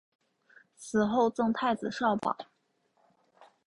[0.75, 2.35] 死后赠太子少保。